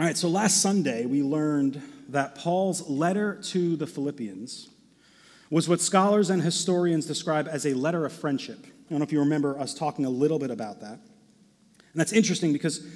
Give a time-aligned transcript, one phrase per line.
[0.00, 4.68] All right, so last Sunday we learned that Paul's letter to the Philippians
[5.50, 8.58] was what scholars and historians describe as a letter of friendship.
[8.64, 10.92] I don't know if you remember us talking a little bit about that.
[10.92, 12.86] And that's interesting because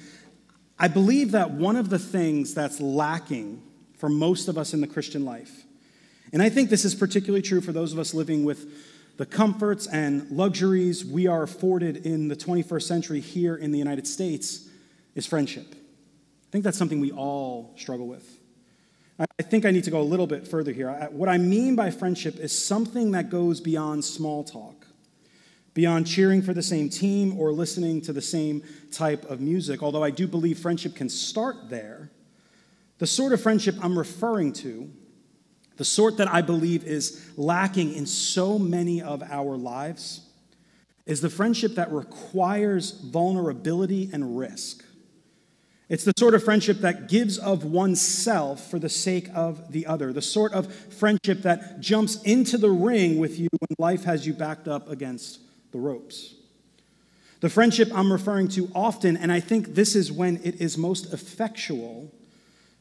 [0.79, 3.61] I believe that one of the things that's lacking
[3.97, 5.65] for most of us in the Christian life,
[6.31, 9.87] and I think this is particularly true for those of us living with the comforts
[9.87, 14.69] and luxuries we are afforded in the 21st century here in the United States,
[15.15, 15.75] is friendship.
[16.53, 18.39] I think that's something we all struggle with.
[19.17, 20.91] I think I need to go a little bit further here.
[21.09, 24.85] What I mean by friendship is something that goes beyond small talk,
[25.73, 28.61] beyond cheering for the same team or listening to the same
[28.91, 29.81] type of music.
[29.81, 32.11] Although I do believe friendship can start there,
[32.99, 34.91] the sort of friendship I'm referring to,
[35.77, 40.21] the sort that I believe is lacking in so many of our lives,
[41.07, 44.85] is the friendship that requires vulnerability and risk.
[45.89, 50.13] It's the sort of friendship that gives of oneself for the sake of the other,
[50.13, 54.33] the sort of friendship that jumps into the ring with you when life has you
[54.33, 55.39] backed up against
[55.71, 56.35] the ropes.
[57.41, 61.11] The friendship I'm referring to often, and I think this is when it is most
[61.11, 62.09] effectual,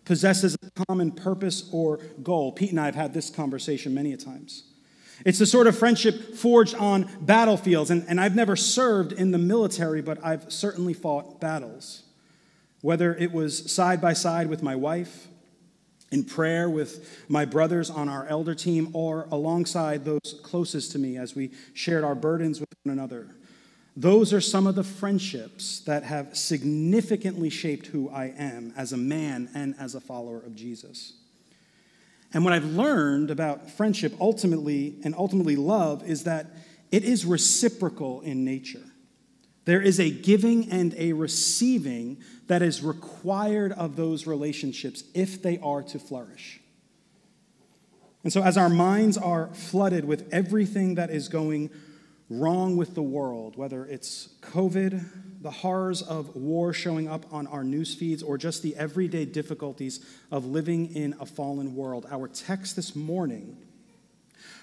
[0.05, 2.53] possesses a common purpose or goal.
[2.53, 4.63] Pete and I have had this conversation many a times.
[5.27, 9.39] It's the sort of friendship forged on battlefields, and, and I've never served in the
[9.39, 12.05] military, but I've certainly fought battles
[12.83, 15.29] whether it was side by side with my wife,
[16.11, 21.17] in prayer with my brothers on our elder team, or alongside those closest to me
[21.17, 23.35] as we shared our burdens with one another.
[23.97, 28.97] Those are some of the friendships that have significantly shaped who I am as a
[28.97, 31.15] man and as a follower of Jesus.
[32.35, 36.47] And what I've learned about friendship ultimately and ultimately love is that
[36.91, 38.83] it is reciprocal in nature.
[39.65, 42.19] There is a giving and a receiving
[42.49, 46.61] that is required of those relationships if they are to flourish.
[48.25, 51.71] And so, as our minds are flooded with everything that is going
[52.29, 57.65] wrong with the world, whether it's COVID, the horrors of war showing up on our
[57.65, 62.77] news feeds, or just the everyday difficulties of living in a fallen world, our text
[62.77, 63.57] this morning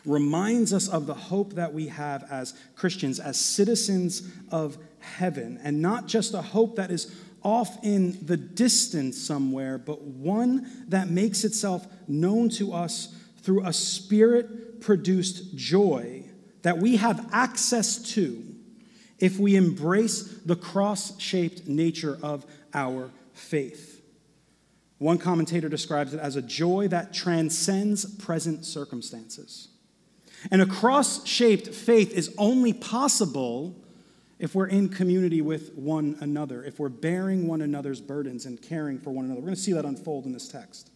[0.05, 5.81] reminds us of the hope that we have as Christians, as citizens of heaven, and
[5.81, 11.43] not just a hope that is off in the distance somewhere, but one that makes
[11.43, 16.23] itself known to us through a spirit produced joy
[16.61, 18.43] that we have access to
[19.17, 24.01] if we embrace the cross shaped nature of our faith.
[24.97, 29.69] One commentator describes it as a joy that transcends present circumstances.
[30.51, 33.75] And a cross shaped faith is only possible
[34.39, 38.97] if we're in community with one another, if we're bearing one another's burdens and caring
[38.97, 39.41] for one another.
[39.41, 40.89] We're going to see that unfold in this text.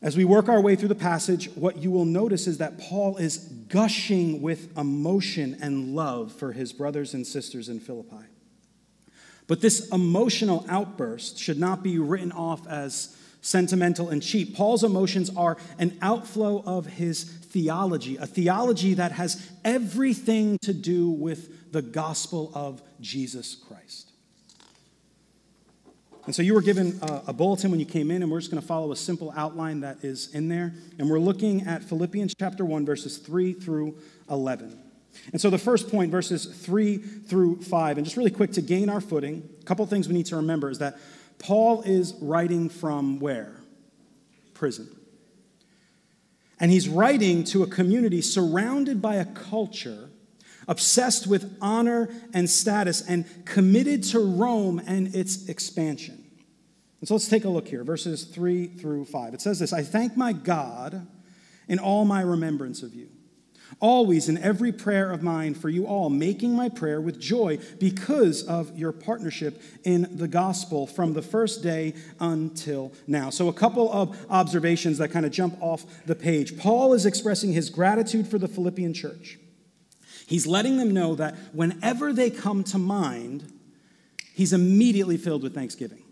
[0.00, 3.16] As we work our way through the passage, what you will notice is that Paul
[3.16, 8.26] is gushing with emotion and love for his brothers and sisters in Philippi.
[9.46, 14.54] But this emotional outburst should not be written off as sentimental and cheap.
[14.54, 17.24] Paul's emotions are an outflow of his
[17.54, 24.10] theology, a theology that has everything to do with the gospel of Jesus Christ.
[26.26, 28.50] And so you were given a, a bulletin when you came in, and we're just
[28.50, 30.74] going to follow a simple outline that is in there.
[30.98, 33.98] And we're looking at Philippians chapter 1, verses 3 through
[34.28, 34.76] 11.
[35.32, 38.88] And so the first point, verses 3 through 5, and just really quick to gain
[38.88, 40.98] our footing, a couple things we need to remember is that
[41.38, 43.54] Paul is writing from where?
[44.54, 44.88] Prison.
[46.60, 50.10] And he's writing to a community surrounded by a culture
[50.66, 56.24] obsessed with honor and status and committed to Rome and its expansion.
[57.00, 59.34] And so let's take a look here, verses 3 through 5.
[59.34, 61.06] It says this I thank my God
[61.68, 63.08] in all my remembrance of you
[63.80, 68.42] always in every prayer of mine for you all, making my prayer with joy because
[68.42, 73.30] of your partnership in the gospel from the first day until now.
[73.30, 76.56] So, a couple of observations that kind of jump off the page.
[76.56, 79.38] Paul is expressing his gratitude for the Philippian church.
[80.26, 83.52] He's letting them know that whenever they come to mind,
[84.34, 86.03] he's immediately filled with thanksgiving.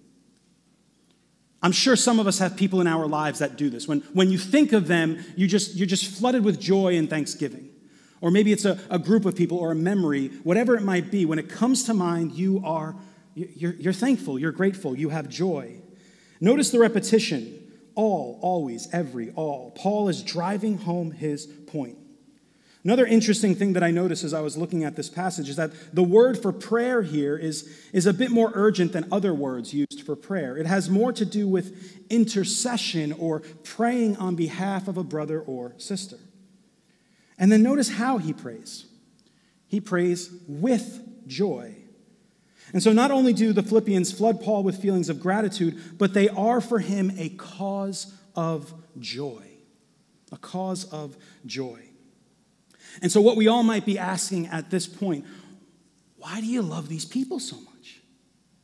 [1.62, 3.86] I'm sure some of us have people in our lives that do this.
[3.86, 7.70] When, when you think of them, you just, you're just flooded with joy and thanksgiving.
[8.20, 11.24] Or maybe it's a, a group of people or a memory, whatever it might be.
[11.24, 12.96] When it comes to mind, you are
[13.34, 15.80] you're, you're thankful, you're grateful, you have joy.
[16.40, 17.58] Notice the repetition
[17.94, 19.70] all, always, every, all.
[19.72, 21.98] Paul is driving home his point.
[22.84, 25.70] Another interesting thing that I noticed as I was looking at this passage is that
[25.94, 30.02] the word for prayer here is, is a bit more urgent than other words used
[30.04, 30.56] for prayer.
[30.56, 35.74] It has more to do with intercession or praying on behalf of a brother or
[35.78, 36.16] sister.
[37.38, 38.86] And then notice how he prays.
[39.68, 41.76] He prays with joy.
[42.72, 46.28] And so not only do the Philippians flood Paul with feelings of gratitude, but they
[46.30, 49.44] are for him a cause of joy.
[50.32, 51.91] A cause of joy.
[53.00, 55.24] And so, what we all might be asking at this point
[56.18, 58.00] why do you love these people so much?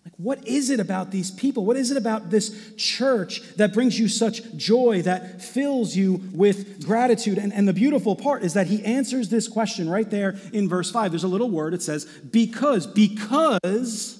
[0.04, 1.66] Like, what is it about these people?
[1.66, 6.86] What is it about this church that brings you such joy, that fills you with
[6.86, 7.36] gratitude?
[7.36, 10.90] And, and the beautiful part is that he answers this question right there in verse
[10.90, 11.10] 5.
[11.10, 14.17] There's a little word, it says, because, because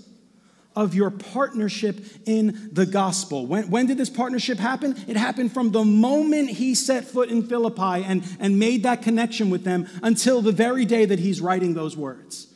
[0.78, 3.46] of your partnership in the gospel.
[3.46, 4.94] When, when did this partnership happen?
[5.08, 9.50] It happened from the moment he set foot in Philippi and, and made that connection
[9.50, 12.46] with them until the very day that he's writing those words.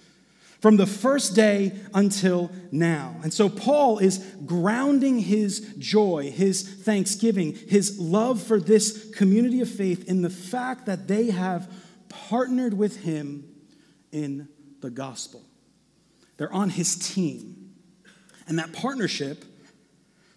[0.60, 3.16] From the first day until now.
[3.24, 9.68] And so Paul is grounding his joy, his thanksgiving, his love for this community of
[9.68, 11.68] faith in the fact that they have
[12.08, 13.52] partnered with him
[14.12, 14.46] in
[14.80, 15.42] the gospel.
[16.36, 17.61] They're on his team.
[18.52, 19.46] And that partnership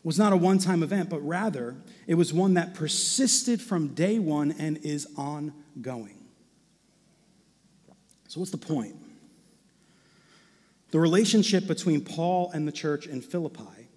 [0.02, 1.76] was not a one time event, but rather
[2.08, 6.24] it was one that persisted from day one and is ongoing.
[8.30, 8.96] So, what's the point?
[10.92, 13.90] The relationship between Paul and the church in Philippi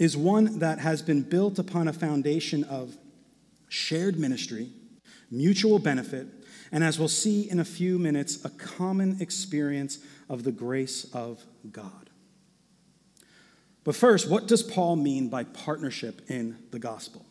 [0.00, 2.98] is one that has been built upon a foundation of
[3.68, 4.70] shared ministry,
[5.30, 6.26] mutual benefit,
[6.72, 11.44] and as we'll see in a few minutes, a common experience of the grace of
[11.70, 12.07] God.
[13.88, 17.24] But first, what does Paul mean by partnership in the gospel?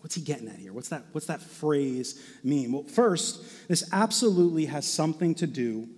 [0.00, 0.72] What's he getting at here?
[0.72, 2.72] What's that, what's that phrase mean?
[2.72, 5.88] Well, first, this absolutely has something to do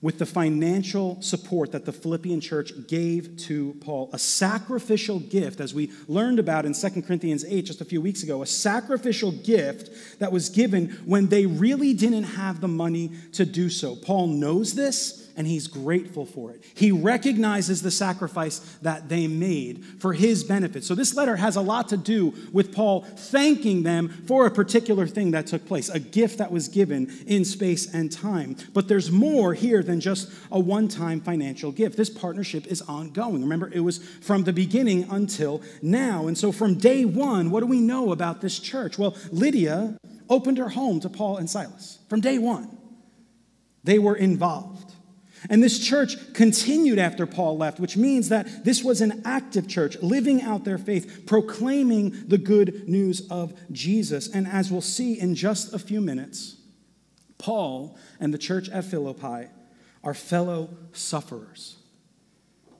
[0.00, 4.10] with the financial support that the Philippian church gave to Paul.
[4.12, 8.22] A sacrificial gift, as we learned about in 2 Corinthians 8 just a few weeks
[8.22, 13.44] ago, a sacrificial gift that was given when they really didn't have the money to
[13.44, 13.96] do so.
[13.96, 16.64] Paul knows this and he's grateful for it.
[16.74, 20.82] He recognizes the sacrifice that they made for his benefit.
[20.82, 25.06] So, this letter has a lot to do with Paul thanking them for a particular
[25.06, 28.56] thing that took place, a gift that was given in space and time.
[28.74, 31.96] But there's more here than just a one time financial gift.
[31.96, 33.40] This partnership is ongoing.
[33.40, 36.26] Remember, it was from the beginning until now.
[36.26, 38.98] And so, from day one, what do we know about this church?
[38.98, 39.96] Well, Lydia
[40.28, 42.76] opened her home to Paul and Silas from day one.
[43.84, 44.87] They were involved.
[45.48, 49.96] And this church continued after Paul left, which means that this was an active church,
[50.02, 54.28] living out their faith, proclaiming the good news of Jesus.
[54.28, 56.56] And as we'll see in just a few minutes,
[57.38, 59.48] Paul and the church at Philippi
[60.02, 61.76] are fellow sufferers.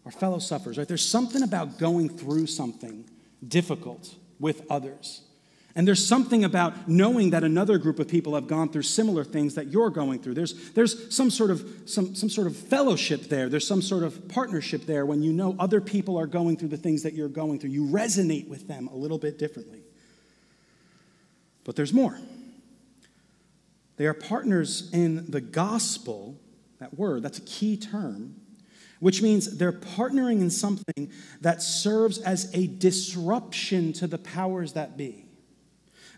[0.05, 0.89] Are fellow sufferers, right?
[0.89, 3.09] There's something about going through something
[3.47, 5.28] difficult with others
[5.75, 9.55] and there's something about knowing that another group of people have gone through similar things
[9.55, 10.35] that you're going through.
[10.35, 13.49] There's, there's some, sort of, some, some sort of fellowship there.
[13.49, 16.77] There's some sort of partnership there when you know other people are going through the
[16.77, 17.71] things that you're going through.
[17.71, 19.83] You resonate with them a little bit differently.
[21.65, 22.19] But there's more.
[23.99, 26.41] They are partners in the gospel,
[26.79, 28.37] that word, that's a key term,
[29.01, 34.97] which means they're partnering in something that serves as a disruption to the powers that
[34.97, 35.28] be.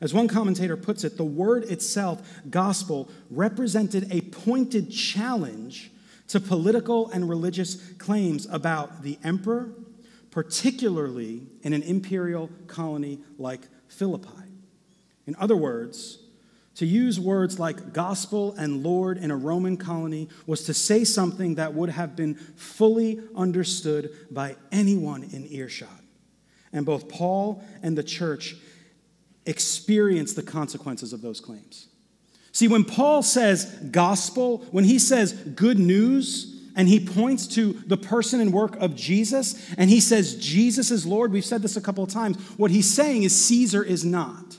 [0.01, 5.91] As one commentator puts it, the word itself, gospel, represented a pointed challenge
[6.29, 9.73] to political and religious claims about the emperor,
[10.31, 14.29] particularly in an imperial colony like Philippi.
[15.27, 16.19] In other words,
[16.77, 21.57] to use words like gospel and Lord in a Roman colony was to say something
[21.57, 26.01] that would have been fully understood by anyone in earshot.
[26.73, 28.57] And both Paul and the church
[29.47, 31.89] experience the consequences of those claims.
[32.53, 37.97] See, when Paul says gospel, when he says good news, and he points to the
[37.97, 41.81] person and work of Jesus, and he says Jesus is Lord, we've said this a
[41.81, 42.37] couple of times.
[42.57, 44.57] What he's saying is Caesar is not.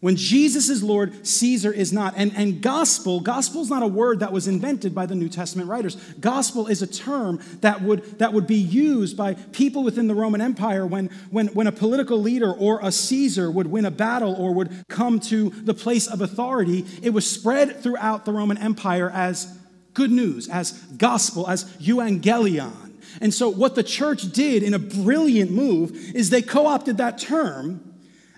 [0.00, 2.14] When Jesus is Lord, Caesar is not.
[2.16, 5.68] And, and gospel, gospel is not a word that was invented by the New Testament
[5.68, 5.96] writers.
[6.20, 10.40] Gospel is a term that would, that would be used by people within the Roman
[10.40, 14.54] Empire when, when, when a political leader or a Caesar would win a battle or
[14.54, 16.86] would come to the place of authority.
[17.02, 19.58] It was spread throughout the Roman Empire as
[19.94, 22.94] good news, as gospel, as euangelion.
[23.20, 27.18] And so, what the church did in a brilliant move is they co opted that
[27.18, 27.87] term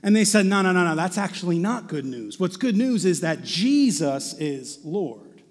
[0.02, 2.40] And they said, no, no, no, no, that's actually not good news.
[2.40, 5.42] What's good news is that Jesus is Lord.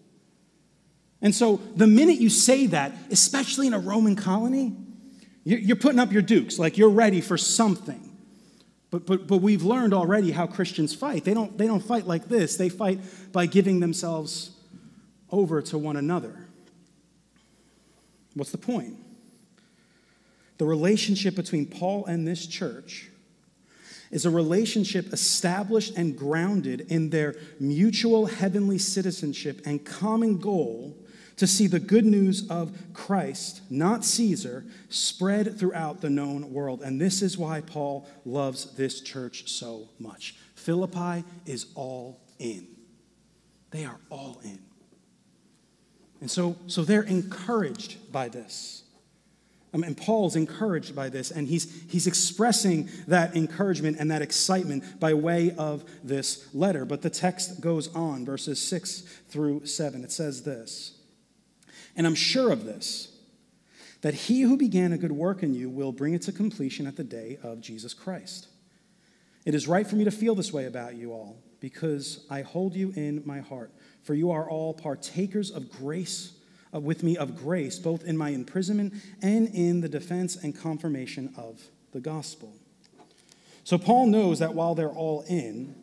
[1.22, 4.76] And so the minute you say that, especially in a Roman colony,
[5.44, 8.06] you're putting up your dukes, like you're ready for something.
[8.92, 11.24] But, but, but we've learned already how Christians fight.
[11.24, 13.00] They don't, they don't fight like this, they fight
[13.32, 14.52] by giving themselves
[15.32, 16.48] over to one another.
[18.34, 18.96] What's the point?
[20.58, 23.10] The relationship between Paul and this church
[24.12, 30.98] is a relationship established and grounded in their mutual heavenly citizenship and common goal
[31.38, 36.82] to see the good news of Christ, not Caesar, spread throughout the known world.
[36.82, 40.36] And this is why Paul loves this church so much.
[40.56, 42.68] Philippi is all in.
[43.72, 44.60] They are all in.
[46.20, 48.84] And so, so they're encouraged by this.
[49.74, 55.00] Um, and Paul's encouraged by this, and he's, he's expressing that encouragement and that excitement
[55.00, 56.86] by way of this letter.
[56.86, 60.04] But the text goes on, verses 6 through 7.
[60.04, 60.98] It says this
[61.96, 63.16] And I'm sure of this,
[64.02, 66.96] that he who began a good work in you will bring it to completion at
[66.96, 68.48] the day of Jesus Christ.
[69.46, 72.76] It is right for me to feel this way about you all, because I hold
[72.76, 73.72] you in my heart,
[74.02, 76.34] for you are all partakers of grace
[76.72, 81.34] Uh, with me of grace, both in my imprisonment and in the defense and confirmation
[81.36, 81.60] of
[81.94, 82.54] the gospel.
[83.64, 85.76] So Paul knows that while they're all in,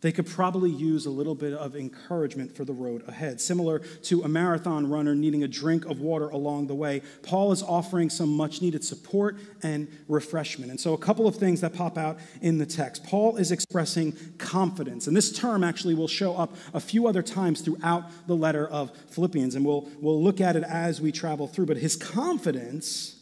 [0.00, 3.40] they could probably use a little bit of encouragement for the road ahead.
[3.40, 7.62] Similar to a marathon runner needing a drink of water along the way, Paul is
[7.62, 10.70] offering some much needed support and refreshment.
[10.70, 13.04] And so, a couple of things that pop out in the text.
[13.04, 17.60] Paul is expressing confidence, and this term actually will show up a few other times
[17.60, 21.66] throughout the letter of Philippians, and we'll, we'll look at it as we travel through.
[21.66, 23.16] But his confidence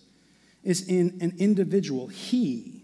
[0.63, 2.78] is in an individual, he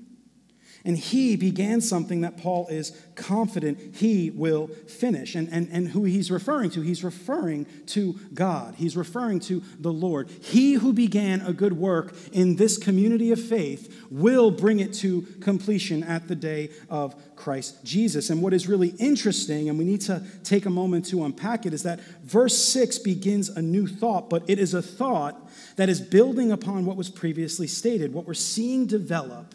[0.87, 5.35] and he began something that Paul is confident he will finish.
[5.35, 8.75] And, and, and who he's referring to, he's referring to God.
[8.75, 10.29] He's referring to the Lord.
[10.29, 15.23] He who began a good work in this community of faith will bring it to
[15.41, 18.29] completion at the day of Christ Jesus.
[18.29, 21.73] And what is really interesting, and we need to take a moment to unpack it,
[21.73, 26.03] is that verse 6 begins a new thought, but it is a thought that is
[26.03, 28.12] building upon what was previously stated.
[28.12, 29.55] What we're seeing develop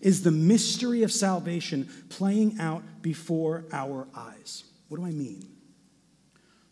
[0.00, 4.64] is the mystery of salvation playing out before our eyes.
[4.88, 5.48] What do I mean?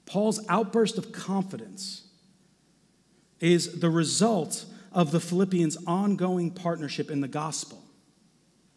[0.06, 2.06] Paul's outburst of confidence
[3.40, 7.82] is the result of the Philippians' ongoing partnership in the gospel.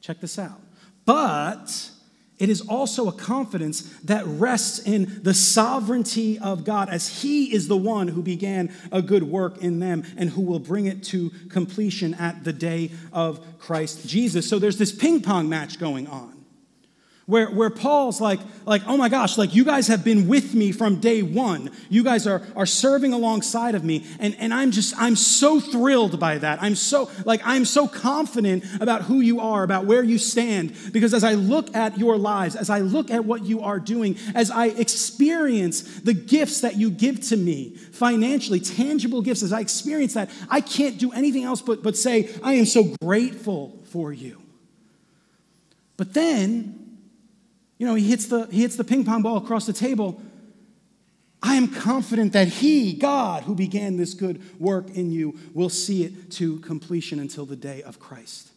[0.02, 0.60] Check this out.
[1.06, 1.92] But
[2.40, 7.68] it is also a confidence that rests in the sovereignty of God, as He is
[7.68, 11.32] the one who began a good work in them and who will bring it to
[11.50, 14.48] completion at the day of Christ Jesus.
[14.48, 16.37] So there's this ping pong match going on
[17.28, 20.72] where, where Paul's like, like, oh my gosh, like you guys have been with me
[20.72, 21.70] from day one.
[21.90, 24.06] You guys are, are serving alongside of me.
[24.18, 26.64] And, and I'm just, I'm so thrilled by that.
[26.64, 30.74] I'm so, like, I'm so confident about who you are, about where you stand.
[30.94, 34.18] Because as I look at your lives, as I look at what you are doing,
[34.34, 39.60] as I experience the gifts that you give to me financially, tangible gifts, as I
[39.60, 44.14] experience that, I can't do anything else but, but say, I am so grateful for
[44.14, 44.42] you.
[45.98, 46.87] But then,
[47.78, 50.22] you know, he hits the, he hits the ping pong ball across the table.
[51.42, 56.04] I am confident that He, God, who began this good work in you, will see
[56.04, 58.50] it to completion until the day of Christ.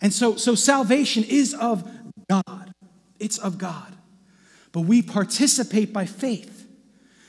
[0.00, 1.90] And so, so salvation is of
[2.30, 2.72] God.
[3.18, 3.96] It's of God.
[4.70, 6.66] But we participate by faith.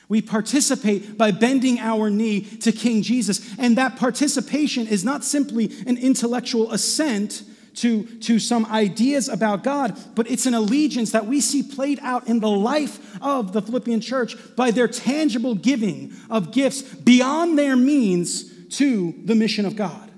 [0.07, 3.55] We participate by bending our knee to King Jesus.
[3.57, 7.43] And that participation is not simply an intellectual assent
[7.79, 12.27] to, to some ideas about God, but it's an allegiance that we see played out
[12.27, 17.77] in the life of the Philippian church by their tangible giving of gifts beyond their
[17.77, 20.11] means to the mission of God.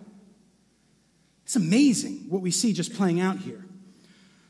[1.44, 3.64] It's amazing what we see just playing out here.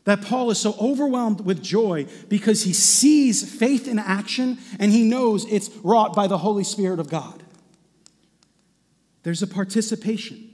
[0.05, 5.03] That Paul is so overwhelmed with joy because he sees faith in action and he
[5.03, 7.43] knows it's wrought by the Holy Spirit of God.
[9.23, 10.50] There's a participation.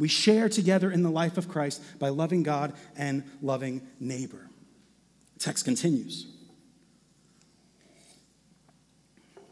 [0.00, 4.48] We share together in the life of Christ by loving God and loving neighbor.
[5.38, 6.26] text continues.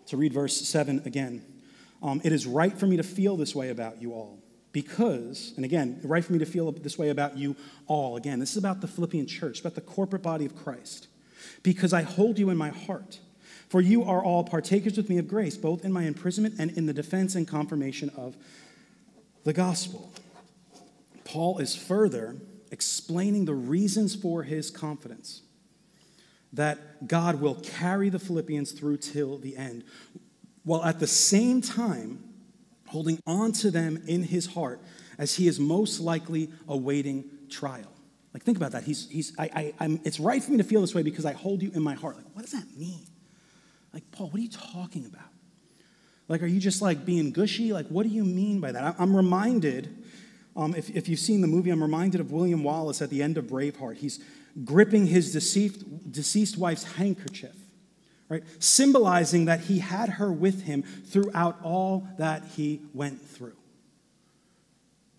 [0.06, 1.44] To read verse 7 again.
[2.02, 4.38] Um, it is right for me to feel this way about you all
[4.72, 7.54] because, and again, right for me to feel this way about you
[7.86, 8.16] all.
[8.16, 11.08] Again, this is about the Philippian church, about the corporate body of Christ.
[11.62, 13.18] Because I hold you in my heart.
[13.68, 16.86] For you are all partakers with me of grace, both in my imprisonment and in
[16.86, 18.34] the defense and confirmation of
[19.44, 20.10] the gospel.
[21.28, 22.36] Paul is further
[22.72, 25.42] explaining the reasons for his confidence
[26.54, 29.84] that God will carry the Philippians through till the end,
[30.64, 32.24] while at the same time
[32.86, 34.80] holding on to them in his heart
[35.18, 37.92] as he is most likely awaiting trial.
[38.32, 38.84] Like, think about that.
[38.84, 41.34] He's, he's, I, I, I'm, it's right for me to feel this way because I
[41.34, 42.16] hold you in my heart.
[42.16, 43.04] Like, what does that mean?
[43.92, 45.28] Like, Paul, what are you talking about?
[46.26, 47.74] Like, are you just like being gushy?
[47.74, 48.96] Like, what do you mean by that?
[48.98, 49.97] I'm reminded,
[50.58, 53.38] um, if, if you've seen the movie, I'm reminded of William Wallace at the end
[53.38, 53.98] of Braveheart.
[53.98, 54.18] He's
[54.64, 57.54] gripping his deceased, deceased wife's handkerchief,
[58.28, 58.42] right?
[58.58, 63.56] Symbolizing that he had her with him throughout all that he went through.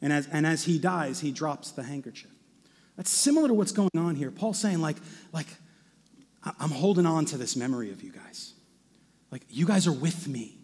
[0.02, 2.32] And as, and as he dies, he drops the handkerchief.
[2.98, 4.32] That's similar to what's going on here.
[4.32, 4.98] Paul's saying, like,
[5.32, 5.48] like,
[6.44, 8.54] I'm holding on to this memory of you guys.
[9.32, 10.59] Like, you guys are with me.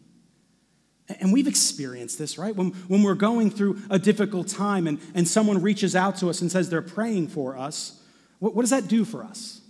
[1.08, 2.56] And we've experienced this, right?
[2.56, 6.42] When, when we're going through a difficult time and, and someone reaches out to us
[6.42, 8.02] and says they're praying for us,
[8.40, 9.62] what, what does that do for us?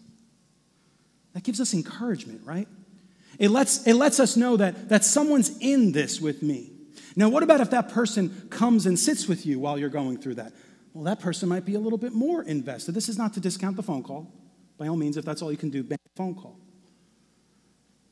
[1.34, 2.70] That gives us encouragement, right?
[3.38, 6.72] It lets, it lets us know that, that someone's in this with me.
[7.18, 10.36] Now, what about if that person comes and sits with you while you're going through
[10.36, 10.54] that?
[10.94, 12.94] Well, that person might be a little bit more invested.
[12.94, 14.32] This is not to discount the phone call.
[14.78, 16.58] By all means, if that's all you can do, a phone call.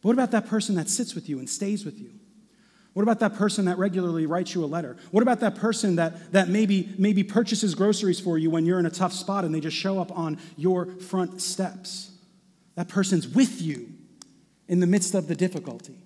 [0.01, 2.11] But what about that person that sits with you and stays with you?
[2.93, 4.97] What about that person that regularly writes you a letter?
[5.09, 8.85] What about that person that, that maybe, maybe purchases groceries for you when you're in
[8.85, 12.11] a tough spot and they just show up on your front steps?
[12.75, 13.89] That person's with you
[14.67, 15.97] in the midst of the difficulty.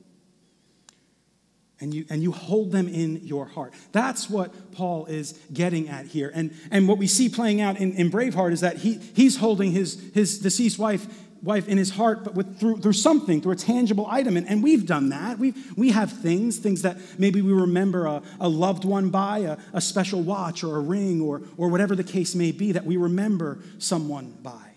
[1.80, 3.74] And you, and you hold them in your heart.
[3.92, 6.32] That's what Paul is getting at here.
[6.34, 9.74] And, and what we see playing out in, in Braveheart is that he, he's holding
[9.74, 11.06] his, his deceased wife
[11.44, 14.38] wife in his heart, but with, through, through something, through a tangible item.
[14.38, 15.40] And, and we've done that.
[15.40, 19.58] we we have things, things that maybe we remember a, a loved one by, a,
[19.74, 22.98] a special watch or a ring or, or whatever the case may be that we
[22.98, 24.72] remember someone by.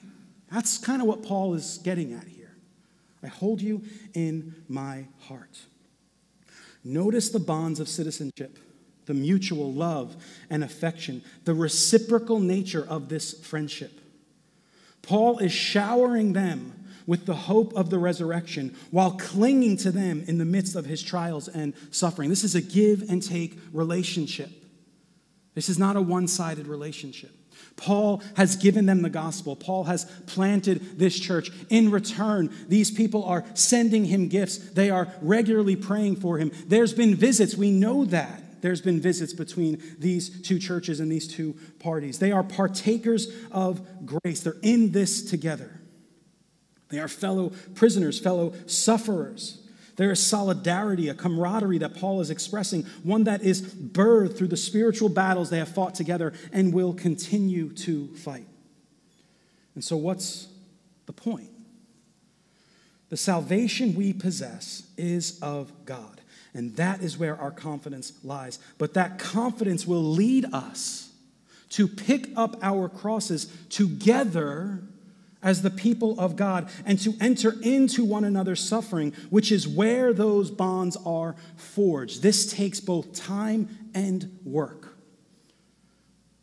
[0.51, 2.57] That's kind of what Paul is getting at here.
[3.23, 3.83] I hold you
[4.15, 5.61] in my heart.
[6.83, 8.59] Notice the bonds of citizenship,
[9.07, 10.17] the mutual love
[10.49, 14.00] and affection, the reciprocal nature of this friendship.
[15.03, 20.39] Paul is showering them with the hope of the resurrection while clinging to them in
[20.39, 22.31] the midst of his trials and suffering.
[22.31, 24.51] This is a give and take relationship.
[25.55, 27.33] This is not a one sided relationship.
[27.77, 29.57] Paul has given them the gospel.
[29.57, 31.51] Paul has planted this church.
[31.71, 34.59] In return, these people are sending him gifts.
[34.59, 36.53] They are regularly praying for him.
[36.67, 37.57] There's been visits.
[37.57, 42.19] We know that there's been visits between these two churches and these two parties.
[42.19, 45.81] They are partakers of grace, they're in this together.
[46.89, 49.61] They are fellow prisoners, fellow sufferers.
[49.97, 54.57] There is solidarity, a camaraderie that Paul is expressing, one that is birthed through the
[54.57, 58.47] spiritual battles they have fought together and will continue to fight.
[59.75, 60.49] And so, what's
[61.07, 61.51] the point?
[63.11, 66.20] The salvation we possess is of God.
[66.55, 68.59] And that is where our confidence lies.
[68.79, 71.11] But that confidence will lead us
[71.71, 74.83] to pick up our crosses together
[75.43, 80.13] as the people of God and to enter into one another's suffering, which is where
[80.13, 82.23] those bonds are forged.
[82.23, 84.97] This takes both time and work.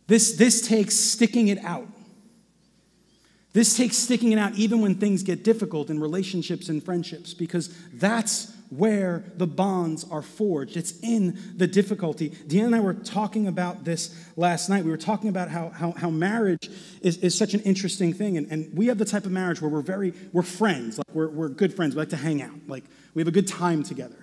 [0.08, 1.88] This, this takes sticking it out.
[3.54, 7.76] This takes sticking it out even when things get difficult in relationships and friendships, because
[7.94, 10.76] that's where the bonds are forged.
[10.76, 12.30] It's in the difficulty.
[12.30, 14.84] Deanna and I were talking about this last night.
[14.84, 16.70] We were talking about how, how, how marriage
[17.02, 18.38] is, is such an interesting thing.
[18.38, 20.98] And, and we have the type of marriage where we're very, we're friends.
[20.98, 21.96] Like we're, we're good friends.
[21.96, 22.56] We like to hang out.
[22.68, 24.18] Like we have a good time together.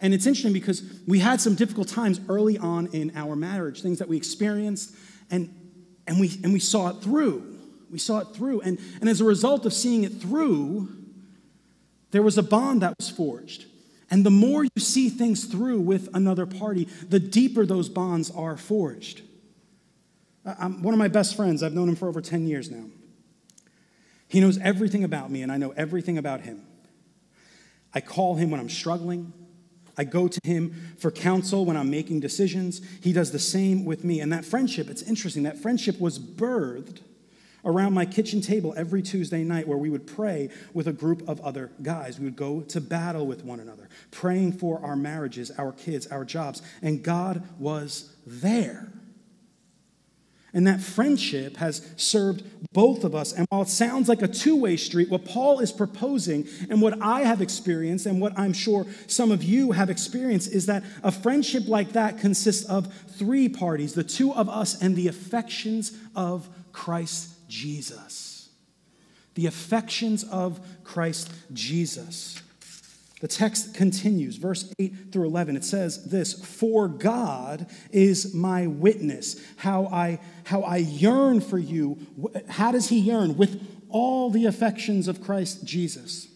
[0.00, 3.98] And it's interesting because we had some difficult times early on in our marriage, things
[3.98, 4.94] that we experienced,
[5.28, 5.52] and,
[6.06, 7.58] and, we, and we saw it through.
[7.90, 8.60] We saw it through.
[8.60, 10.94] And, and as a result of seeing it through,
[12.12, 13.64] there was a bond that was forged.
[14.10, 18.56] And the more you see things through with another party, the deeper those bonds are
[18.56, 19.22] forged.
[20.44, 22.84] I'm one of my best friends, I've known him for over 10 years now.
[24.28, 26.62] He knows everything about me, and I know everything about him.
[27.94, 29.32] I call him when I'm struggling.
[29.96, 32.80] I go to him for counsel when I'm making decisions.
[33.02, 34.20] He does the same with me.
[34.20, 37.00] And that friendship, it's interesting, that friendship was birthed
[37.64, 41.40] around my kitchen table every Tuesday night where we would pray with a group of
[41.40, 42.18] other guys.
[42.18, 46.24] We would go to battle with one another, praying for our marriages, our kids, our
[46.24, 46.62] jobs.
[46.82, 48.92] And God was there.
[50.54, 52.42] And that friendship has served
[52.72, 53.34] both of us.
[53.34, 57.02] And while it sounds like a two way street, what Paul is proposing and what
[57.02, 61.12] I have experienced, and what I'm sure some of you have experienced, is that a
[61.12, 66.48] friendship like that consists of three parties the two of us and the affections of
[66.72, 68.50] Christ Jesus.
[69.34, 72.42] The affections of Christ Jesus.
[73.20, 75.56] The text continues, verse 8 through 11.
[75.56, 81.98] It says this For God is my witness, how I, how I yearn for you.
[82.48, 83.36] How does he yearn?
[83.36, 86.28] With all the affections of Christ Jesus.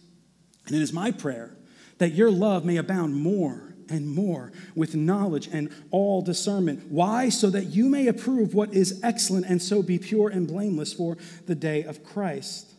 [0.67, 1.55] And it is my prayer
[1.99, 6.87] that your love may abound more and more with knowledge and all discernment.
[6.89, 7.29] Why?
[7.29, 11.17] So that you may approve what is excellent and so be pure and blameless for
[11.45, 12.73] the day of Christ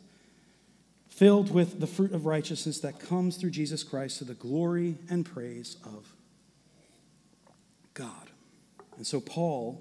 [1.14, 5.24] filled with the fruit of righteousness that comes through Jesus Christ to the glory and
[5.24, 6.12] praise of
[7.94, 8.30] God.
[8.96, 9.80] And so Paul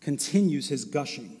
[0.00, 1.36] continues his gushing.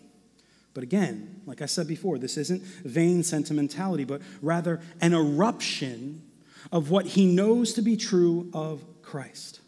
[0.74, 6.22] But again, like I said before, this isn't vain sentimentality, but rather an eruption
[6.72, 9.60] of what he knows to be true of Christ.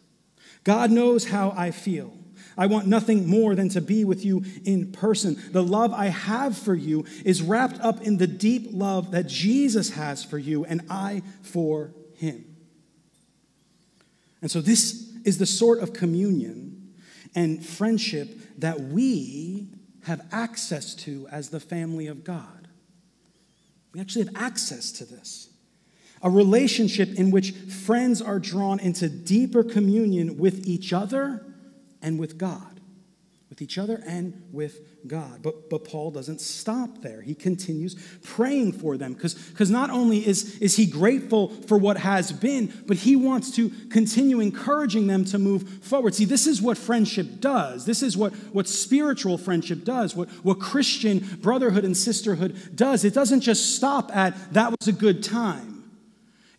[0.63, 2.13] God knows how I feel.
[2.57, 5.41] I want nothing more than to be with you in person.
[5.51, 9.91] The love I have for you is wrapped up in the deep love that Jesus
[9.91, 12.45] has for you and I for him.
[14.41, 16.93] And so, this is the sort of communion
[17.33, 18.29] and friendship
[18.59, 19.67] that we
[20.03, 22.67] have access to as the family of God.
[23.93, 25.49] We actually have access to this.
[26.23, 31.45] A relationship in which friends are drawn into deeper communion with each other
[32.01, 32.79] and with God,
[33.49, 35.41] with each other and with God.
[35.43, 37.21] But, but Paul doesn't stop there.
[37.21, 42.31] He continues praying for them because not only is, is he grateful for what has
[42.31, 46.15] been, but he wants to continue encouraging them to move forward.
[46.15, 47.85] See, this is what friendship does.
[47.85, 53.03] This is what, what spiritual friendship does, what, what Christian brotherhood and sisterhood does.
[53.03, 55.82] It doesn't just stop at that was a good time.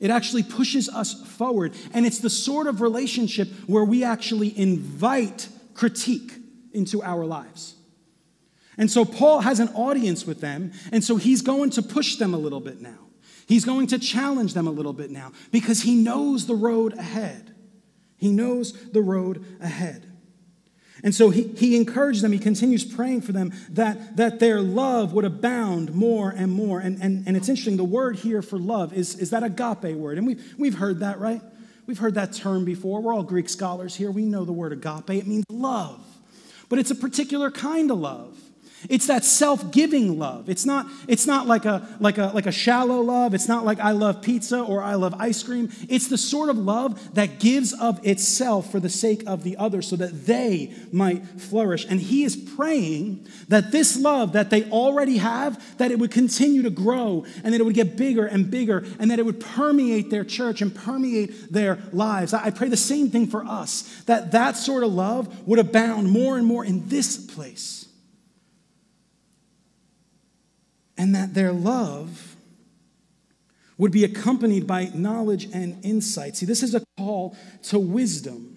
[0.05, 1.73] It actually pushes us forward.
[1.95, 6.35] And it's the sort of relationship where we actually invite critique
[6.75, 7.77] into our lives.
[8.77, 12.35] And so Paul has an audience with them, and so he's going to push them
[12.35, 12.99] a little bit now.
[13.47, 17.55] He's going to challenge them a little bit now because he knows the road ahead.
[18.19, 20.13] He knows the road ahead.
[21.05, 25.13] And so he, he encouraged them, he continues praying for them that, that their love
[25.13, 26.81] would abound more and more.
[26.81, 30.17] And, and, and it's interesting, the word here for love is, is that agape word.
[30.17, 31.43] And we've, we've heard that, right?
[31.87, 33.03] We've heard that term before.
[33.03, 34.11] We're all Greek scholars here.
[34.11, 35.11] We know the word agape.
[35.11, 36.03] It means love,
[36.71, 38.41] but it's a particular kind of love.
[38.89, 40.49] It's that self-giving love.
[40.49, 43.35] It's not, it's not like, a, like, a, like a shallow love.
[43.35, 45.71] It's not like I love pizza or I love ice cream.
[45.89, 49.83] It's the sort of love that gives of itself for the sake of the other
[49.83, 51.87] so that they might flourish.
[51.89, 56.63] And he is praying that this love that they already have, that it would continue
[56.63, 60.11] to grow and that it would get bigger and bigger and that it would permeate
[60.11, 62.35] their church and permeate their lives.
[62.35, 66.37] I pray the same thing for us, that that sort of love would abound more
[66.37, 67.87] and more in this place
[70.97, 72.37] and that their love
[73.77, 76.37] would be accompanied by knowledge and insight.
[76.37, 78.57] See, this is a call to wisdom.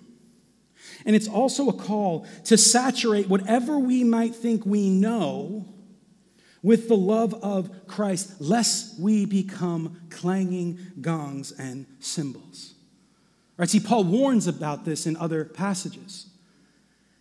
[1.06, 5.66] And it's also a call to saturate whatever we might think we know
[6.62, 12.74] with the love of Christ, lest we become clanging gongs and cymbals.
[13.58, 13.70] Right?
[13.70, 16.28] See, Paul warns about this in other passages.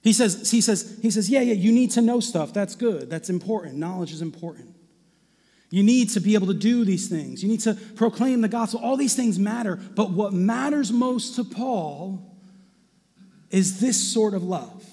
[0.02, 2.52] He says, he says, he says, yeah, yeah, you need to know stuff.
[2.52, 3.09] That's good.
[3.11, 3.76] That's important.
[3.76, 4.75] Knowledge is important.
[5.70, 7.42] You need to be able to do these things.
[7.42, 8.81] You need to proclaim the gospel.
[8.83, 9.76] All these things matter.
[9.76, 12.37] But what matters most to Paul
[13.50, 14.85] is this sort of love.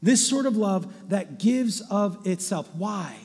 [0.00, 2.68] This sort of love that gives of itself.
[2.74, 3.16] Why?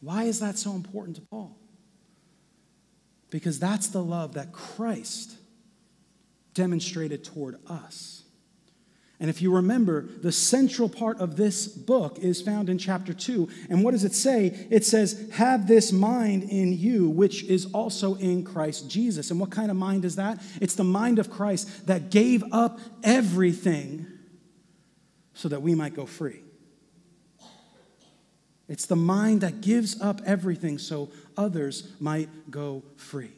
[0.00, 1.56] Why is that so important to Paul?
[3.30, 5.34] Because that's the love that Christ
[6.54, 8.17] demonstrated toward us.
[9.20, 13.48] And if you remember, the central part of this book is found in chapter 2.
[13.68, 14.66] And what does it say?
[14.70, 19.32] It says, Have this mind in you, which is also in Christ Jesus.
[19.32, 20.40] And what kind of mind is that?
[20.60, 24.06] It's the mind of Christ that gave up everything
[25.34, 26.42] so that we might go free.
[28.68, 33.32] It's the mind that gives up everything so others might go free.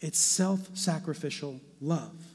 [0.00, 2.33] It's self sacrificial love.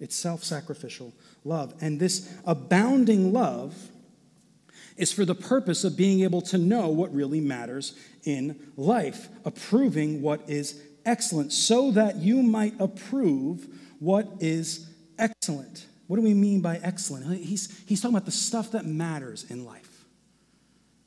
[0.00, 1.12] It's self sacrificial
[1.44, 1.74] love.
[1.80, 3.74] And this abounding love
[4.96, 10.20] is for the purpose of being able to know what really matters in life, approving
[10.20, 13.66] what is excellent, so that you might approve
[14.00, 15.86] what is excellent.
[16.08, 17.26] What do we mean by excellent?
[17.38, 19.87] He's, he's talking about the stuff that matters in life.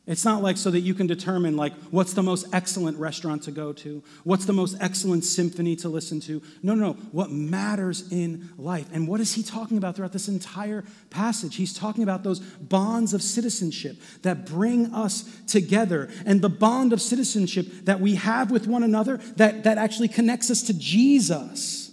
[0.07, 3.51] It's not like so that you can determine like what's the most excellent restaurant to
[3.51, 6.41] go to, what's the most excellent symphony to listen to.
[6.63, 6.93] No, no, no.
[7.11, 8.87] What matters in life.
[8.91, 11.55] And what is he talking about throughout this entire passage?
[11.55, 17.01] He's talking about those bonds of citizenship that bring us together and the bond of
[17.01, 21.91] citizenship that we have with one another that, that actually connects us to Jesus.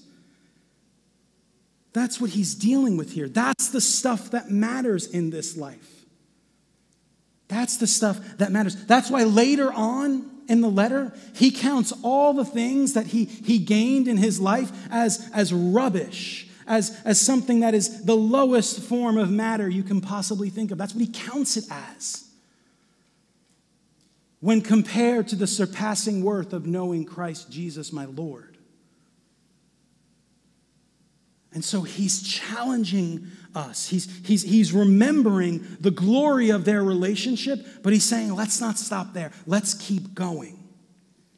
[1.93, 3.29] That's what he's dealing with here.
[3.29, 5.98] That's the stuff that matters in this life.
[7.49, 8.77] That's the stuff that matters.
[8.87, 13.59] That's why later on in the letter, he counts all the things that he, he
[13.59, 19.17] gained in his life as, as rubbish, as, as something that is the lowest form
[19.17, 20.79] of matter you can possibly think of.
[20.79, 22.29] That's what he counts it as.
[24.41, 28.58] When compared to the surpassing worth of knowing Christ Jesus, my Lord.
[31.53, 33.89] And so he's challenging us.
[33.89, 39.15] He's, he's, he's remembering the glory of their relationship, but he's saying, let's not stop
[39.15, 39.33] there.
[39.47, 40.63] Let's keep going.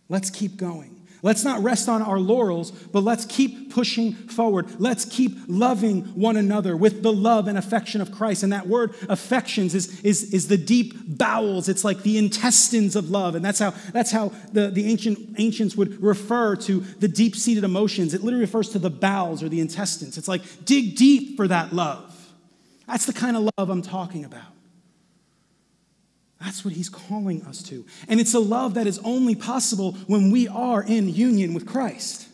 [0.08, 0.99] Let's keep going.
[1.22, 4.80] Let's not rest on our laurels, but let's keep pushing forward.
[4.80, 8.42] Let's keep loving one another with the love and affection of Christ.
[8.42, 11.68] And that word affections is, is, is the deep bowels.
[11.68, 13.34] It's like the intestines of love.
[13.34, 17.64] And that's how, that's how the, the ancient, ancients would refer to the deep seated
[17.64, 18.14] emotions.
[18.14, 20.16] It literally refers to the bowels or the intestines.
[20.16, 22.06] It's like dig deep for that love.
[22.86, 24.59] That's the kind of love I'm talking about.
[26.40, 27.84] That's what he's calling us to.
[28.08, 32.28] And it's a love that is only possible when we are in union with Christ.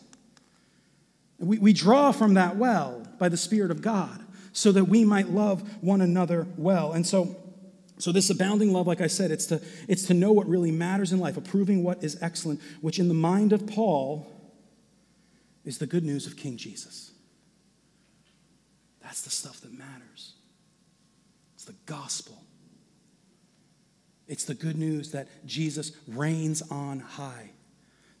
[1.39, 5.29] We, we draw from that well by the Spirit of God so that we might
[5.29, 6.93] love one another well.
[6.93, 7.35] And so,
[7.99, 11.11] so this abounding love, like I said, it's to, it's to know what really matters
[11.11, 14.25] in life, approving what is excellent, which in the mind of Paul
[15.65, 17.11] is the good news of King Jesus.
[19.01, 20.33] That's the stuff that matters.
[21.55, 22.41] It's the gospel.
[24.27, 27.51] It's the good news that Jesus reigns on high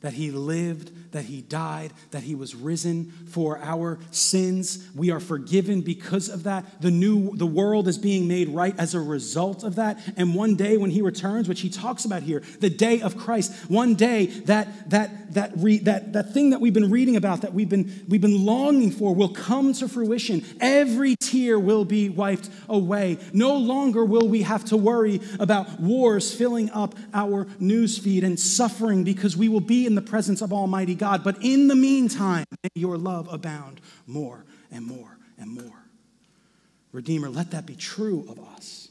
[0.01, 4.87] that he lived, that he died, that he was risen for our sins.
[4.95, 6.81] We are forgiven because of that.
[6.81, 9.99] The new the world is being made right as a result of that.
[10.15, 13.51] And one day when he returns, which he talks about here, the day of Christ,
[13.69, 17.53] one day that that that re, that that thing that we've been reading about that
[17.53, 20.45] we've been we've been longing for will come to fruition.
[20.59, 23.17] Every tear will be wiped away.
[23.33, 29.03] No longer will we have to worry about wars filling up our newsfeed and suffering
[29.03, 31.23] because we will be in the presence of Almighty God.
[31.23, 35.83] But in the meantime, may your love abound more and more and more.
[36.91, 38.86] Redeemer, let that be true of us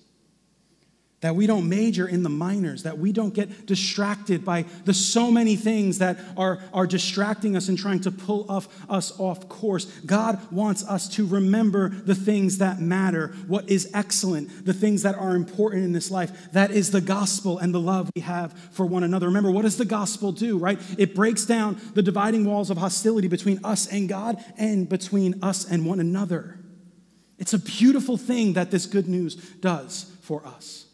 [1.22, 5.31] that we don't major in the minors, that we don't get distracted by the so
[5.31, 9.87] many things that are, are distracting us and trying to pull off, us off course.
[10.05, 15.14] God wants us to remember the things that matter, what is excellent, the things that
[15.14, 16.52] are important in this life.
[16.52, 19.26] That is the gospel and the love we have for one another.
[19.26, 20.79] Remember, what does the gospel do, right?
[20.98, 25.64] It breaks down the dividing walls of hostility between us and God and between us
[25.64, 26.59] and one another.
[27.38, 30.86] It's a beautiful thing that this good news does for us.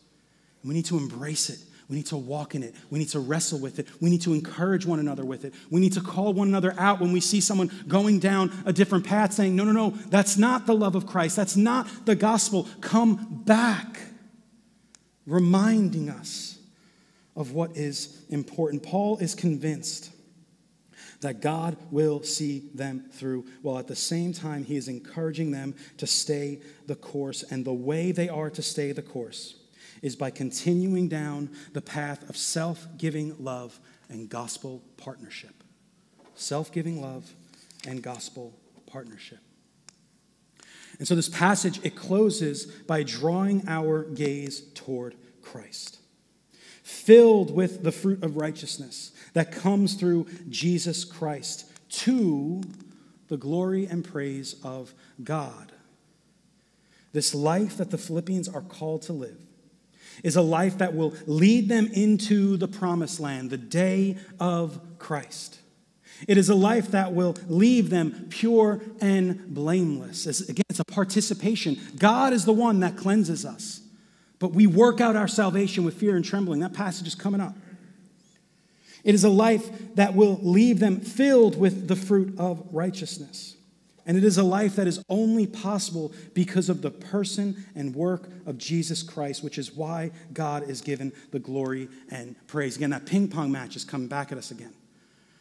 [0.64, 1.58] We need to embrace it.
[1.88, 2.74] We need to walk in it.
[2.88, 3.86] We need to wrestle with it.
[4.00, 5.52] We need to encourage one another with it.
[5.70, 9.04] We need to call one another out when we see someone going down a different
[9.04, 11.36] path, saying, No, no, no, that's not the love of Christ.
[11.36, 12.66] That's not the gospel.
[12.80, 14.00] Come back.
[15.26, 16.58] Reminding us
[17.36, 18.82] of what is important.
[18.82, 20.10] Paul is convinced
[21.20, 25.74] that God will see them through, while at the same time, he is encouraging them
[25.98, 27.42] to stay the course.
[27.42, 29.56] And the way they are to stay the course
[30.02, 35.54] is by continuing down the path of self giving love and gospel partnership.
[36.34, 37.32] Self giving love
[37.86, 38.52] and gospel
[38.86, 39.38] partnership.
[40.98, 45.98] And so this passage, it closes by drawing our gaze toward Christ,
[46.82, 52.62] filled with the fruit of righteousness that comes through Jesus Christ to
[53.28, 55.72] the glory and praise of God.
[57.12, 59.38] This life that the Philippians are called to live
[60.22, 65.58] is a life that will lead them into the promised land, the day of Christ.
[66.28, 70.26] It is a life that will leave them pure and blameless.
[70.26, 71.80] As, again, it's a participation.
[71.98, 73.80] God is the one that cleanses us,
[74.38, 76.60] but we work out our salvation with fear and trembling.
[76.60, 77.54] That passage is coming up.
[79.04, 83.56] It is a life that will leave them filled with the fruit of righteousness.
[84.04, 88.28] And it is a life that is only possible because of the person and work
[88.46, 92.76] of Jesus Christ, which is why God is given the glory and praise.
[92.76, 94.72] Again, that ping pong match is coming back at us again.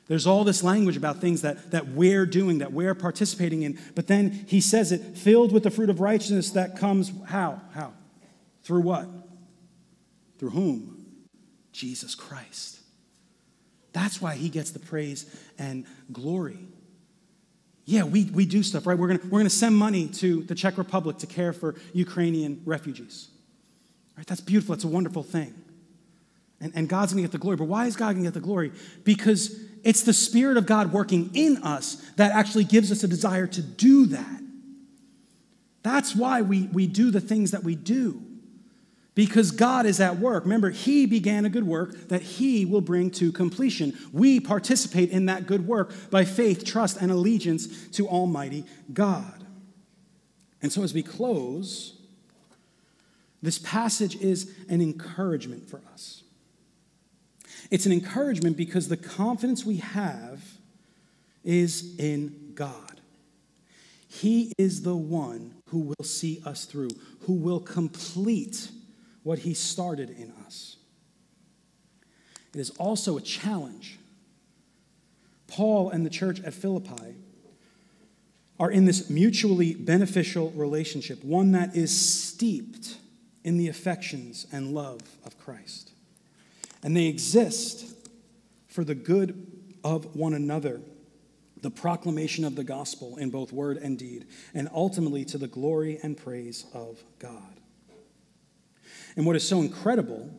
[0.08, 4.08] There's all this language about things that, that we're doing, that we're participating in, but
[4.08, 7.62] then he says it filled with the fruit of righteousness that comes how?
[7.74, 7.94] How?
[8.64, 9.08] Through what?
[10.38, 11.06] Through whom?
[11.72, 12.80] Jesus Christ.
[13.94, 15.26] That's why he gets the praise
[15.58, 16.60] and glory.
[17.86, 18.98] Yeah, we, we do stuff, right?
[18.98, 23.30] We're going we're gonna send money to the Czech Republic to care for Ukrainian refugees.
[24.16, 24.28] Right?
[24.28, 24.76] That's beautiful.
[24.76, 25.54] That's a wonderful thing.
[26.60, 27.58] And, and God's going to get the glory.
[27.58, 28.72] But why is God going to get the glory?
[29.04, 33.48] Because it's the Spirit of God working in us that actually gives us a desire
[33.48, 34.42] to do that.
[35.82, 38.22] That's why we, we do the things that we do
[39.14, 40.44] because God is at work.
[40.44, 43.98] Remember, He began a good work that He will bring to completion.
[44.12, 49.46] We participate in that good work by faith, trust, and allegiance to Almighty God.
[50.62, 51.98] And so, as we close,
[53.42, 56.24] this passage is an encouragement for us.
[57.70, 60.44] It's an encouragement because the confidence we have
[61.44, 63.02] is in God.
[64.08, 66.90] He is the one who will see us through,
[67.22, 68.70] who will complete
[69.24, 70.78] what he started in us.
[72.54, 73.98] It is also a challenge.
[75.48, 77.16] Paul and the church at Philippi
[78.60, 82.98] are in this mutually beneficial relationship, one that is steeped
[83.44, 85.92] in the affections and love of Christ.
[86.84, 87.96] And they exist
[88.68, 89.48] for the good
[89.84, 90.82] of one another,
[91.62, 96.00] the proclamation of the gospel in both word and deed, and ultimately to the glory
[96.04, 97.61] and praise of God.
[99.16, 100.30] And what is so incredible,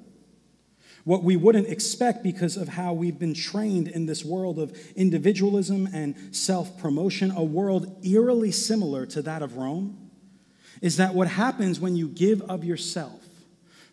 [1.04, 5.88] what we wouldn't expect because of how we've been trained in this world of individualism
[5.92, 10.10] and self promotion, a world eerily similar to that of Rome,
[10.80, 13.20] is that what happens when you give of yourself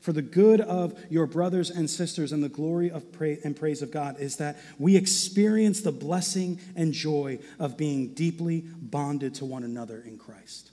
[0.02, 3.82] for the good of your brothers and sisters and the glory of praise and praise
[3.82, 9.46] of God is that we experience the blessing and joy of being deeply bonded to
[9.46, 10.72] one another in Christ.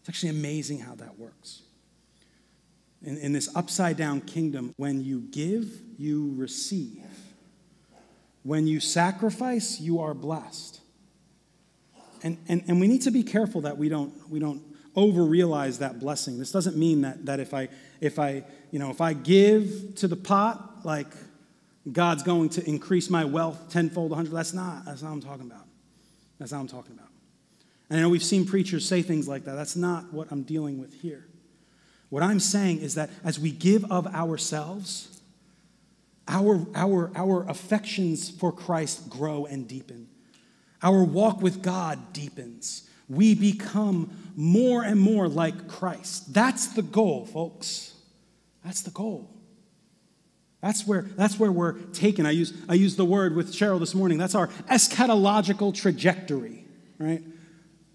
[0.00, 1.62] It's actually amazing how that works
[3.04, 7.02] in, in this upside down kingdom, when you give, you receive.
[8.42, 10.80] When you sacrifice, you are blessed.
[12.22, 14.62] And, and, and we need to be careful that we don't, we don't
[14.96, 16.38] over realize that blessing.
[16.38, 17.68] This doesn't mean that, that if, I,
[18.00, 21.08] if, I, you know, if I give to the pot, like
[21.90, 24.32] God's going to increase my wealth tenfold, a hundred.
[24.32, 25.66] That's not, that's not what I'm talking about.
[26.38, 27.08] That's not what I'm talking about.
[27.90, 29.54] And I know we've seen preachers say things like that.
[29.54, 31.26] That's not what I'm dealing with here.
[32.14, 35.20] What I'm saying is that as we give of ourselves,
[36.28, 40.06] our, our, our affections for Christ grow and deepen.
[40.80, 42.88] Our walk with God deepens.
[43.08, 46.32] We become more and more like Christ.
[46.32, 47.94] That's the goal, folks.
[48.64, 49.28] That's the goal.
[50.60, 52.26] That's where, that's where we're taken.
[52.26, 54.18] I use, I used the word with Cheryl this morning.
[54.18, 56.64] That's our eschatological trajectory,
[56.96, 57.24] right?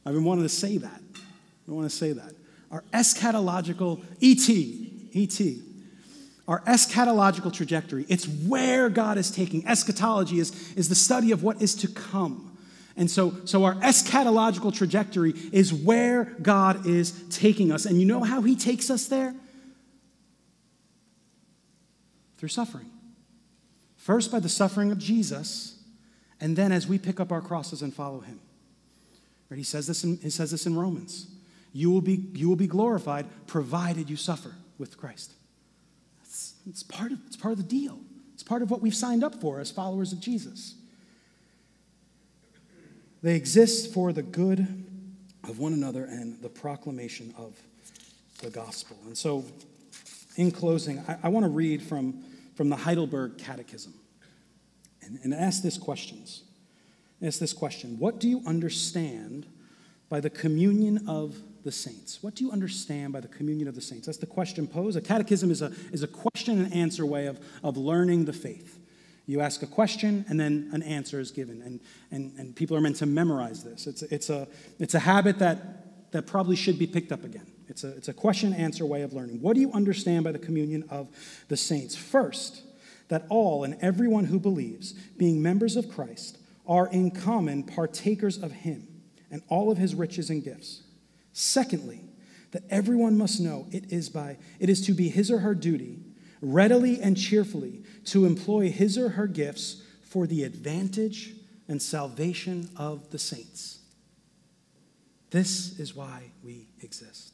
[0.06, 1.02] I've been wanting to say that.
[1.70, 2.34] I want to say that
[2.72, 4.50] our eschatological ET,
[5.16, 5.58] ET,
[6.48, 8.06] our eschatological trajectory.
[8.10, 9.68] It's where God is taking.
[9.68, 12.58] Eschatology is, is the study of what is to come.
[12.96, 17.86] And so, so our eschatological trajectory is where God is taking us.
[17.86, 19.34] And you know how He takes us there?
[22.38, 22.90] Through suffering.
[23.96, 25.82] First, by the suffering of Jesus,
[26.42, 28.40] and then as we pick up our crosses and follow Him.
[29.50, 29.58] Right?
[29.58, 31.28] He says this in, he says this in Romans
[31.74, 35.34] you will be, you will be glorified provided you suffer with Christ.
[36.24, 38.00] It's, it's, part of, it's part of the deal.
[38.34, 40.76] It's part of what we've signed up for as followers of Jesus.
[43.22, 44.86] They exist for the good
[45.44, 47.60] of one another and the proclamation of
[48.42, 48.98] the gospel.
[49.06, 49.44] And so,
[50.38, 52.24] in closing, I, I want to read from,
[52.56, 53.94] from the Heidelberg Catechism
[55.02, 56.44] and, and ask this questions.
[57.22, 59.46] Ask this question What do you understand
[60.10, 62.22] by the communion of the saints?
[62.22, 64.08] What do you understand by the communion of the saints?
[64.08, 64.98] That's the question posed.
[64.98, 68.80] A catechism is a, is a question and answer way of, of learning the faith.
[69.26, 71.62] You ask a question and then an answer is given.
[71.62, 71.80] And,
[72.12, 73.86] and, and people are meant to memorize this.
[73.86, 74.48] It's, it's, a,
[74.80, 77.46] it's a habit that, that probably should be picked up again.
[77.68, 79.42] It's a, it's a question answer way of learning.
[79.42, 81.08] What do you understand by the communion of
[81.48, 81.96] the saints?
[81.96, 82.64] First,
[83.10, 88.52] that all and everyone who believes, being members of Christ, are in common partakers of
[88.52, 88.88] him
[89.32, 90.84] and all of his riches and gifts.
[91.34, 92.04] Secondly,
[92.52, 96.00] that everyone must know it is by it is to be his or her duty
[96.42, 101.36] readily and cheerfully to employ his or her gifts for the advantage
[101.68, 103.80] and salvation of the saints.
[105.30, 107.34] This is why we exist.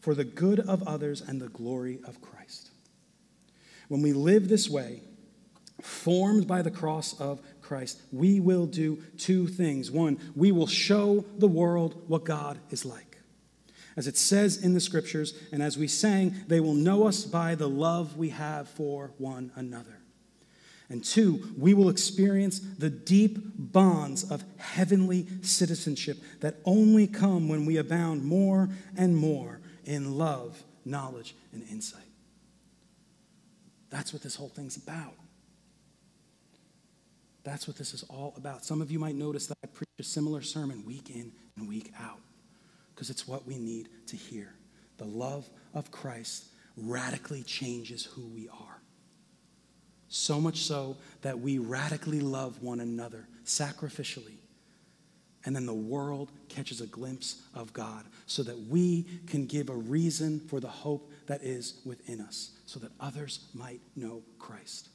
[0.00, 2.70] For the good of others and the glory of Christ.
[3.88, 5.00] When we live this way,
[5.82, 9.90] formed by the cross of Christ, we will do two things.
[9.90, 13.18] One, we will show the world what God is like.
[13.96, 17.54] As it says in the scriptures, and as we sang, they will know us by
[17.54, 19.98] the love we have for one another.
[20.88, 27.66] And two, we will experience the deep bonds of heavenly citizenship that only come when
[27.66, 32.02] we abound more and more in love, knowledge, and insight.
[33.90, 35.14] That's what this whole thing's about.
[37.46, 38.64] That's what this is all about.
[38.64, 41.92] Some of you might notice that I preach a similar sermon week in and week
[41.96, 42.18] out
[42.92, 44.52] because it's what we need to hear.
[44.98, 48.80] The love of Christ radically changes who we are.
[50.08, 54.38] So much so that we radically love one another sacrificially.
[55.44, 59.76] And then the world catches a glimpse of God so that we can give a
[59.76, 64.88] reason for the hope that is within us, so that others might know Christ.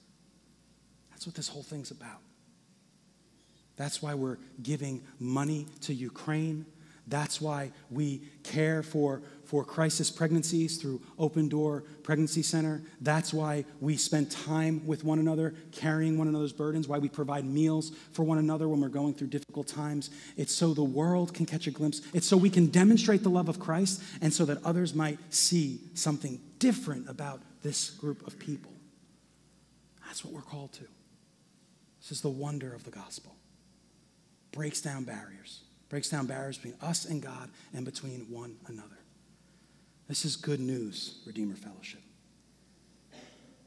[1.11, 2.19] That's what this whole thing's about.
[3.77, 6.65] That's why we're giving money to Ukraine.
[7.07, 12.83] That's why we care for, for crisis pregnancies through Open Door Pregnancy Center.
[13.01, 17.43] That's why we spend time with one another, carrying one another's burdens, why we provide
[17.43, 20.09] meals for one another when we're going through difficult times.
[20.37, 22.01] It's so the world can catch a glimpse.
[22.13, 25.81] It's so we can demonstrate the love of Christ and so that others might see
[25.95, 28.71] something different about this group of people.
[30.05, 30.85] That's what we're called to.
[31.99, 33.35] This is the wonder of the gospel.
[34.51, 38.97] Breaks down barriers breaks down barriers between us and God and between one another.
[40.07, 41.99] This is good news, Redeemer Fellowship.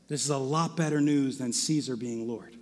[0.08, 2.56] This is a lot better news than Caesar being Lord.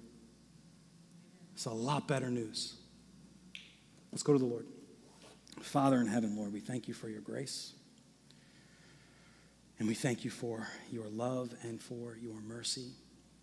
[1.55, 2.75] It's a lot better news.
[4.11, 4.67] Let's go to the Lord.
[5.61, 7.73] Father in heaven, Lord, we thank you for your grace.
[9.79, 12.91] And we thank you for your love and for your mercy,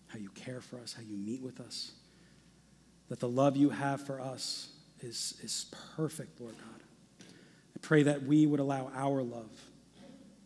[0.08, 1.94] how you care for us, how you meet with us.
[3.10, 4.70] That the love you have for us
[5.02, 7.26] is, is perfect, Lord God.
[7.76, 9.52] I pray that we would allow our love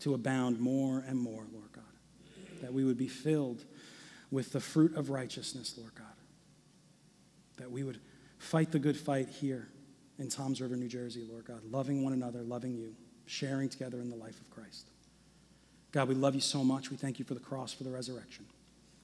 [0.01, 1.83] to abound more and more, Lord God.
[2.61, 3.63] That we would be filled
[4.31, 6.07] with the fruit of righteousness, Lord God.
[7.57, 7.99] That we would
[8.37, 9.69] fight the good fight here
[10.19, 12.95] in Toms River, New Jersey, Lord God, loving one another, loving you,
[13.25, 14.87] sharing together in the life of Christ.
[15.91, 16.91] God, we love you so much.
[16.91, 18.45] We thank you for the cross, for the resurrection.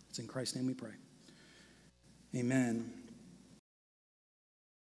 [0.09, 0.93] It's in Christ's name we pray.
[2.35, 2.98] Amen.